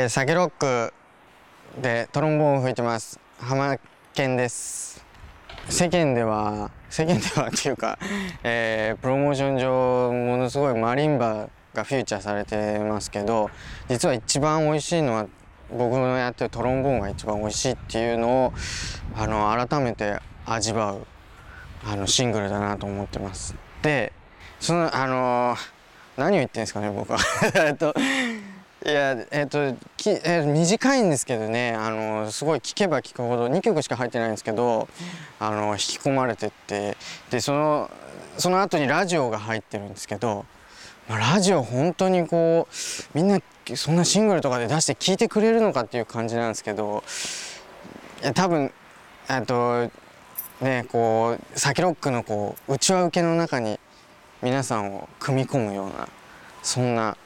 [0.00, 0.94] えー、サケロック
[1.78, 3.20] でトロンボーンを吹いてます。
[3.38, 3.76] 浜
[4.14, 5.04] 健です。
[5.68, 7.98] 世間では世間ではっていうか、
[8.42, 13.50] えー、プロモーション上ものすごいマリンバがフューチャーされてますけど
[13.90, 15.26] 実は一番美味しいのは
[15.70, 18.52] 僕のやってるトロンボーンが一番美味しいっていうのを
[19.16, 21.06] あの改めて味わう
[21.84, 23.54] あのシングルだなと思ってます。
[23.82, 24.14] で
[24.60, 25.56] そのあの
[26.16, 27.18] 何を言ってんですかね僕は。
[27.78, 27.94] と
[28.82, 34.88] いやえっとき、え短いんですけどねあのすごい聴けば聴くほど2曲しか入ってないんですけど
[35.38, 36.96] あの引き込まれてって
[37.30, 37.90] でその
[38.38, 40.46] その後にラジオが入ってるんですけど、
[41.10, 42.74] まあ、ラジオ本当にこう
[43.14, 43.40] みんな
[43.74, 47.04] そんなシングルとかで出して聴いてくれるのかっていう感じなんですけど
[48.22, 48.72] いや多分
[49.28, 49.90] えっと
[50.62, 53.78] ねこうサキロックのこう内輪受けの中に
[54.40, 56.08] 皆さんを組み込むような
[56.62, 57.18] そんな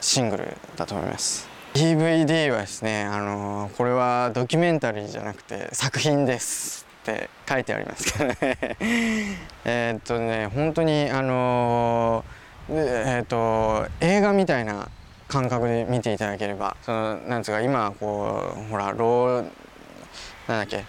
[0.00, 1.48] シングルだと思います。
[1.74, 8.36] DVD はですねあのこれはドキュメンタリーじゃなくて作品ですって書いてありますけどね。
[9.64, 12.24] えっとね本当にあの
[12.70, 14.88] えー、っと映画みたいな
[15.28, 19.50] 感覚で見ていただければそのなんつうか今こうほらロー
[20.48, 20.84] なんだっけ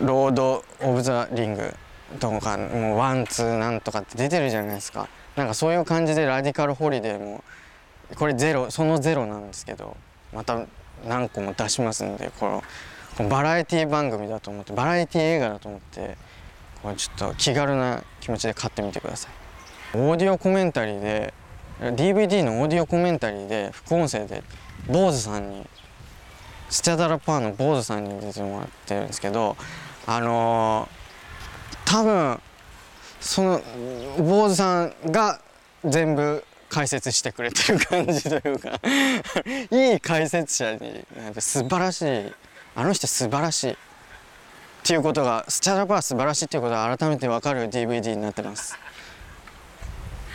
[0.00, 1.74] ロード・オブ・ザ・リング
[2.18, 5.08] とかもうワンツーなんとかって出てるじゃないですか。
[5.36, 7.42] なんかそういう感じでラディカル・ホリデーも
[8.14, 9.96] これゼロそのゼロなんですけど
[10.32, 10.66] また
[11.06, 12.62] 何個も出しますんでこの
[13.16, 16.16] このバラエティ番組だと思ってバラエティ映画だと思って
[16.82, 19.32] これちょっと気軽な気持ちで買ってみてください。
[19.96, 21.32] オーディオコメンタリーで
[21.80, 24.42] DVD のオーディオコメンタリーで副音声で
[24.88, 25.66] Bose さんに
[26.68, 29.56] スチャダラパーの Bose さんに出てもらってるんですけど
[30.06, 32.40] あのー、多分
[33.20, 33.60] その
[34.18, 35.40] 坊主さんが
[35.84, 36.44] 全部
[36.74, 38.80] 解説してくれてる感じというか
[39.70, 41.06] いい解説者に
[41.38, 42.34] 素晴らしい。
[42.74, 43.70] あの人素晴らしい。
[43.70, 43.76] っ
[44.82, 48.76] ていうことがスチャダパー素晴らしいっていうことが改めて分かる DVD になってます。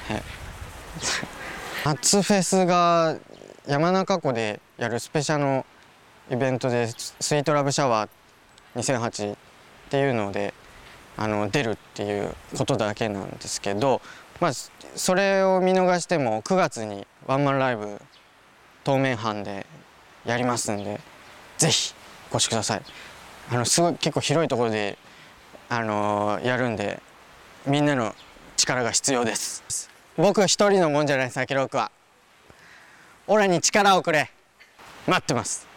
[0.07, 0.23] はい。
[1.83, 3.17] 夏フェスが
[3.67, 5.65] 山中湖でやるスペシャルの
[6.31, 9.37] イベントでスイートラブシャワー2008っ
[9.89, 10.53] ていうので
[11.17, 14.01] あの出るっていうことだけなんですけど
[14.39, 14.51] まあ
[14.95, 18.01] それを見逃しても9月にワンマンライブ
[18.85, 19.65] 東面班で
[20.25, 20.99] やりますんで
[21.57, 21.93] ぜひ
[22.31, 22.81] お越しください。
[23.51, 24.97] あのすごい結構広いところで
[25.69, 27.01] あのやるんで
[27.65, 28.15] みんなの
[28.55, 29.89] 力が必要です。
[30.17, 31.91] 僕一人のもんじゃないサキロークは。
[33.27, 34.31] オラに力をくれ。
[35.07, 35.67] 待ってます。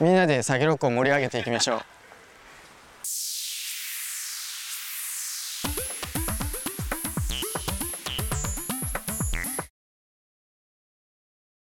[0.00, 1.93] みんなでサキロックを盛り上げていきましょう。